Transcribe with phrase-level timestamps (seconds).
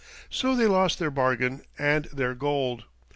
[0.31, 2.85] So they lost their bargain and their gold.